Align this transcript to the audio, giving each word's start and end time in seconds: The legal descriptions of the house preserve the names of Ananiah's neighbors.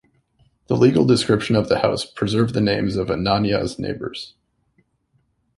The 0.65 0.75
legal 0.75 1.05
descriptions 1.05 1.59
of 1.59 1.69
the 1.69 1.77
house 1.81 2.05
preserve 2.05 2.53
the 2.53 2.59
names 2.59 2.95
of 2.95 3.09
Ananiah's 3.11 3.77
neighbors. 3.77 4.33